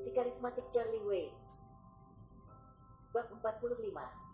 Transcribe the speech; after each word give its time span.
Si 0.00 0.08
karismatik 0.12 0.64
Charlie 0.72 1.04
Wayne. 1.04 1.36
Bab 3.12 3.30
45. 3.30 3.78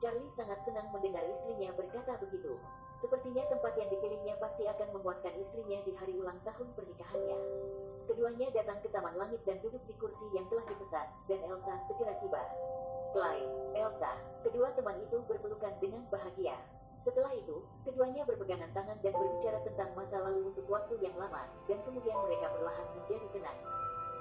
Charlie 0.01 0.33
sangat 0.33 0.59
senang 0.65 0.89
mendengar 0.95 1.21
istrinya 1.29 1.69
berkata 1.77 2.17
begitu. 2.23 2.57
Sepertinya 3.01 3.45
tempat 3.49 3.77
yang 3.77 3.89
dipilihnya 3.93 4.37
pasti 4.41 4.65
akan 4.69 4.93
memuaskan 4.97 5.37
istrinya 5.41 5.81
di 5.85 5.93
hari 5.97 6.17
ulang 6.17 6.39
tahun 6.45 6.69
pernikahannya. 6.77 7.39
Keduanya 8.09 8.49
datang 8.53 8.81
ke 8.81 8.89
Taman 8.93 9.17
Langit 9.17 9.41
dan 9.45 9.61
duduk 9.65 9.81
di 9.89 9.95
kursi 9.97 10.29
yang 10.33 10.49
telah 10.49 10.65
dipesan, 10.69 11.09
dan 11.29 11.41
Elsa 11.49 11.75
segera 11.89 12.17
tiba. 12.21 12.43
Clyde, 13.11 13.53
Elsa, 13.77 14.13
kedua 14.47 14.73
teman 14.77 14.97
itu 15.01 15.21
berpelukan 15.27 15.75
dengan 15.81 16.05
bahagia. 16.13 16.57
Setelah 17.01 17.33
itu, 17.33 17.65
keduanya 17.89 18.29
berpegangan 18.29 18.69
tangan 18.77 19.01
dan 19.01 19.13
berbicara 19.17 19.59
tentang 19.65 19.91
masa 19.97 20.21
lalu 20.21 20.53
untuk 20.53 20.69
waktu 20.69 21.01
yang 21.01 21.17
lama, 21.17 21.49
dan 21.65 21.81
kemudian 21.85 22.17
mereka 22.29 22.53
perlahan 22.53 22.87
menjadi 23.01 23.27
tenang. 23.33 23.59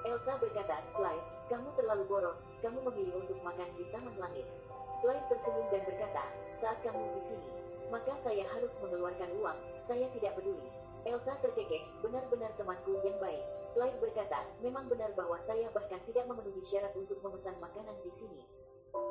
Elsa 0.00 0.40
berkata, 0.40 0.80
Clyde, 0.96 1.28
kamu 1.52 1.68
terlalu 1.76 2.08
boros, 2.08 2.56
kamu 2.64 2.80
memilih 2.88 3.20
untuk 3.20 3.36
makan 3.44 3.68
di 3.76 3.84
Taman 3.92 4.16
Langit. 4.16 4.48
Clyde 5.04 5.28
tersenyum 5.28 5.68
dan 5.68 5.84
berkata, 5.84 6.24
saat 6.56 6.80
kamu 6.80 7.04
di 7.20 7.22
sini, 7.24 7.48
maka 7.92 8.16
saya 8.24 8.48
harus 8.48 8.80
mengeluarkan 8.80 9.28
uang, 9.36 9.58
saya 9.84 10.08
tidak 10.16 10.40
peduli. 10.40 10.72
Elsa 11.04 11.36
terkekeh, 11.44 11.84
benar-benar 12.00 12.48
temanku 12.56 12.96
yang 13.04 13.16
baik. 13.20 13.44
Clyde 13.76 14.00
berkata, 14.00 14.40
memang 14.64 14.88
benar 14.88 15.12
bahwa 15.12 15.36
saya 15.44 15.68
bahkan 15.68 16.00
tidak 16.08 16.24
memenuhi 16.24 16.64
syarat 16.64 16.96
untuk 16.96 17.20
memesan 17.20 17.60
makanan 17.60 17.96
di 18.00 18.12
sini. 18.12 18.44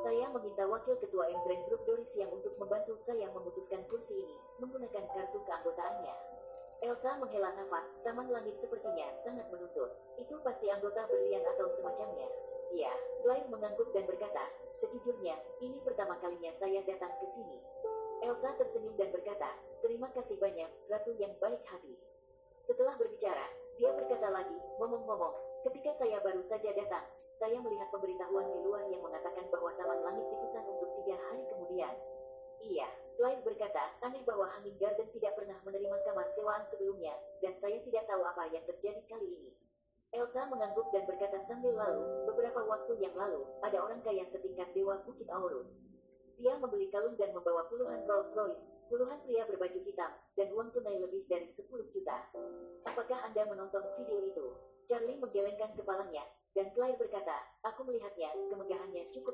Saya 0.02 0.26
meminta 0.34 0.66
wakil 0.66 0.98
ketua 0.98 1.30
Embrand 1.30 1.64
Group 1.70 1.86
Doris 1.86 2.12
yang 2.18 2.28
untuk 2.34 2.52
membantu 2.58 2.98
saya 2.98 3.30
memutuskan 3.30 3.86
kursi 3.86 4.26
ini, 4.26 4.36
menggunakan 4.58 5.06
kartu 5.06 5.38
keanggotaannya. 5.46 6.29
Elsa 6.80 7.20
menghela 7.20 7.52
nafas, 7.52 8.00
taman 8.00 8.32
langit 8.32 8.56
sepertinya 8.56 9.12
sangat 9.20 9.44
menuntut. 9.52 9.92
Itu 10.16 10.40
pasti 10.40 10.72
anggota 10.72 11.04
berlian 11.12 11.44
atau 11.52 11.68
semacamnya. 11.68 12.24
Ya, 12.72 12.88
Clyde 13.20 13.52
mengangguk 13.52 13.92
dan 13.92 14.08
berkata, 14.08 14.48
sejujurnya, 14.80 15.36
ini 15.60 15.76
pertama 15.84 16.16
kalinya 16.24 16.48
saya 16.56 16.80
datang 16.88 17.12
ke 17.20 17.26
sini. 17.28 17.60
Elsa 18.24 18.56
tersenyum 18.56 18.96
dan 18.96 19.12
berkata, 19.12 19.52
terima 19.84 20.08
kasih 20.16 20.40
banyak, 20.40 20.72
ratu 20.88 21.12
yang 21.20 21.36
baik 21.36 21.60
hati. 21.68 22.00
Setelah 22.64 22.96
berbicara, 22.96 23.44
dia 23.76 23.92
berkata 23.92 24.32
lagi, 24.32 24.56
ngomong-ngomong, 24.80 25.64
ketika 25.68 25.92
saya 26.00 26.16
baru 26.24 26.40
saja 26.40 26.72
datang, 26.72 27.04
saya 27.36 27.56
melihat 27.60 27.88
pemberitahuan 27.92 28.48
di 28.52 28.58
luar 28.64 28.84
yang 28.92 29.00
mengatakan 29.00 29.48
bahwa 29.52 29.72
Taman 29.76 30.00
Langit 30.04 30.28
dipesan 30.32 30.59
untuk 30.59 30.59
berkata, 33.60 33.92
aneh 34.08 34.24
bahwa 34.24 34.48
Hanging 34.56 34.80
Garden 34.80 35.04
tidak 35.12 35.36
pernah 35.36 35.60
menerima 35.68 36.00
kamar 36.08 36.24
sewaan 36.32 36.64
sebelumnya, 36.64 37.12
dan 37.44 37.52
saya 37.60 37.76
tidak 37.84 38.08
tahu 38.08 38.24
apa 38.24 38.48
yang 38.56 38.64
terjadi 38.64 39.04
kali 39.04 39.36
ini. 39.36 39.52
Elsa 40.16 40.48
mengangguk 40.48 40.88
dan 40.96 41.04
berkata 41.04 41.44
sambil 41.44 41.76
lalu, 41.76 42.24
beberapa 42.24 42.64
waktu 42.64 42.96
yang 43.04 43.12
lalu, 43.12 43.44
ada 43.60 43.84
orang 43.84 44.00
kaya 44.00 44.24
setingkat 44.32 44.72
Dewa 44.72 45.04
Bukit 45.04 45.28
Aurus. 45.28 45.84
Dia 46.40 46.56
membeli 46.56 46.88
kalung 46.88 47.20
dan 47.20 47.36
membawa 47.36 47.68
puluhan 47.68 48.00
Rolls 48.08 48.32
Royce, 48.32 48.72
puluhan 48.88 49.20
pria 49.28 49.44
berbaju 49.44 49.76
hitam, 49.84 50.08
dan 50.40 50.48
uang 50.56 50.72
tunai 50.72 50.96
lebih 50.96 51.28
dari 51.28 51.44
10 51.44 51.68
juta. 51.92 52.16
Apakah 52.88 53.28
Anda 53.28 53.44
menonton 53.44 53.84
video 54.00 54.24
itu? 54.24 54.56
Charlie 54.88 55.20
menggelengkan 55.20 55.76
kepalanya, 55.76 56.24
dan 56.56 56.72
Claire 56.72 56.96
berkata, 56.96 57.44
aku 57.60 57.84
melihatnya, 57.84 58.32
kemegahannya 58.48 59.12
cukup. 59.12 59.29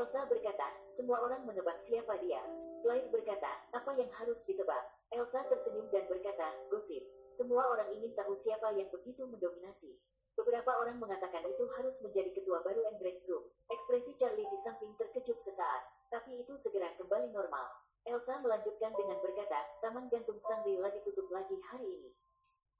Elsa 0.00 0.24
berkata, 0.32 0.64
semua 0.96 1.20
orang 1.20 1.44
menebak 1.44 1.76
siapa 1.84 2.16
dia. 2.24 2.40
Claire 2.80 3.12
berkata, 3.12 3.68
apa 3.68 3.92
yang 4.00 4.08
harus 4.16 4.48
ditebak? 4.48 4.80
Elsa 5.12 5.44
tersenyum 5.44 5.92
dan 5.92 6.08
berkata, 6.08 6.56
gosip. 6.72 7.04
Semua 7.36 7.68
orang 7.68 7.92
ingin 7.92 8.16
tahu 8.16 8.32
siapa 8.32 8.72
yang 8.80 8.88
begitu 8.88 9.28
mendominasi. 9.28 9.92
Beberapa 10.40 10.72
orang 10.80 10.96
mengatakan 10.96 11.44
itu 11.44 11.68
harus 11.76 12.00
menjadi 12.00 12.32
ketua 12.32 12.64
baru 12.64 12.80
Embrace 12.96 13.20
Group. 13.28 13.52
Ekspresi 13.68 14.16
Charlie 14.16 14.48
di 14.48 14.56
samping 14.64 14.96
terkejut 14.96 15.36
sesaat, 15.36 16.08
tapi 16.08 16.40
itu 16.40 16.56
segera 16.56 16.96
kembali 16.96 17.36
normal. 17.36 17.68
Elsa 18.08 18.40
melanjutkan 18.40 18.96
dengan 18.96 19.20
berkata, 19.20 19.84
Taman 19.84 20.08
Gantung 20.08 20.40
Sangri 20.40 20.80
lagi 20.80 21.04
tutup 21.04 21.28
lagi 21.28 21.60
hari 21.68 21.84
ini. 21.84 22.10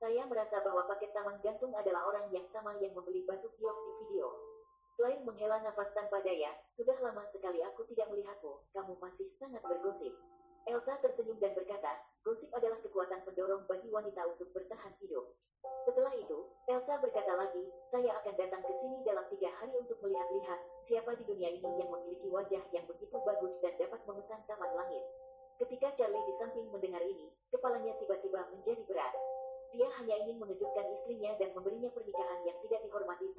Saya 0.01 0.25
merasa 0.25 0.65
bahwa 0.65 0.89
paket 0.89 1.13
Taman 1.13 1.37
Gantung 1.45 1.77
adalah 1.77 2.09
orang 2.09 2.33
yang 2.33 2.49
sama 2.49 2.81
yang 2.81 2.97
membeli 2.97 3.29
batu 3.29 3.53
giok 3.61 3.77
di 3.85 3.93
video. 4.09 4.50
Claire 5.11 5.27
menghela 5.27 5.59
nafas 5.59 5.91
tanpa 5.91 6.23
daya, 6.23 6.55
sudah 6.71 6.95
lama 7.03 7.27
sekali 7.27 7.59
aku 7.67 7.83
tidak 7.91 8.15
melihatmu, 8.15 8.63
kamu 8.71 8.95
masih 9.03 9.27
sangat 9.27 9.59
bergosip. 9.67 10.15
Elsa 10.71 11.03
tersenyum 11.03 11.35
dan 11.43 11.51
berkata, 11.51 11.99
gosip 12.23 12.47
adalah 12.55 12.79
kekuatan 12.79 13.19
pendorong 13.27 13.67
bagi 13.67 13.91
wanita 13.91 14.23
untuk 14.31 14.55
bertahan 14.55 14.95
hidup. 15.03 15.35
Setelah 15.83 16.15
itu, 16.15 16.47
Elsa 16.71 17.03
berkata 17.03 17.35
lagi, 17.35 17.59
saya 17.91 18.23
akan 18.23 18.39
datang 18.39 18.63
ke 18.63 18.71
sini 18.71 19.03
dalam 19.03 19.27
tiga 19.35 19.51
hari 19.51 19.75
untuk 19.83 19.99
melihat-lihat 19.99 20.63
siapa 20.87 21.11
di 21.19 21.27
dunia 21.27 21.59
ini 21.59 21.71
yang 21.83 21.91
memiliki 21.91 22.31
wajah 22.31 22.63
yang 22.71 22.87
begitu 22.87 23.19
bagus 23.19 23.59
dan 23.67 23.75
dapat 23.83 23.99
memesan 24.07 24.39
taman 24.47 24.71
langit. 24.79 25.03
Ketika 25.59 25.91
Charlie 25.99 26.23
di 26.23 26.35
samping 26.39 26.71
mendengar 26.71 27.03
ini, 27.03 27.35
kepalanya 27.51 27.99
tiba-tiba 27.99 28.47
menjadi 28.55 28.87
berat. 28.87 29.11
Dia 29.75 29.91
hanya 30.03 30.23
ingin 30.23 30.39
mengejutkan 30.39 30.87
istrinya 30.95 31.35
dan 31.35 31.51
memberinya 31.51 31.91
pernikahan 31.91 32.47
yang 32.47 32.59
tidak 32.63 32.87
dihormati. 32.87 33.30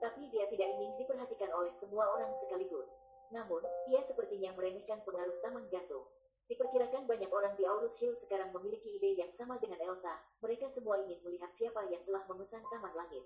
Tapi 0.00 0.32
dia 0.32 0.48
tidak 0.48 0.68
ingin 0.80 0.96
diperhatikan 0.96 1.52
oleh 1.52 1.72
semua 1.76 2.08
orang 2.16 2.32
sekaligus. 2.40 3.04
Namun, 3.30 3.60
ia 3.92 4.00
sepertinya 4.02 4.50
meremehkan 4.56 5.04
pengaruh 5.04 5.36
taman 5.44 5.68
gantung. 5.68 6.08
Diperkirakan 6.50 7.06
banyak 7.06 7.30
orang 7.30 7.54
di 7.54 7.62
Aurus 7.62 8.00
Hill 8.02 8.18
sekarang 8.18 8.50
memiliki 8.50 8.90
ide 8.98 9.14
yang 9.14 9.30
sama 9.30 9.54
dengan 9.62 9.78
Elsa. 9.86 10.18
Mereka 10.42 10.66
semua 10.74 10.98
ingin 11.04 11.22
melihat 11.22 11.54
siapa 11.54 11.86
yang 11.86 12.02
telah 12.02 12.26
memesan 12.26 12.64
Taman 12.66 12.90
Langit. 12.96 13.22